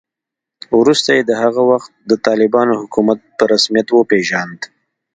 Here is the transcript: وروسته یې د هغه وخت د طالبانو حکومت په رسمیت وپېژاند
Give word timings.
وروسته 0.79 1.09
یې 1.17 1.21
د 1.25 1.31
هغه 1.43 1.61
وخت 1.71 1.91
د 2.09 2.11
طالبانو 2.27 2.73
حکومت 2.81 3.19
په 3.37 3.43
رسمیت 3.53 3.87
وپېژاند 3.91 4.59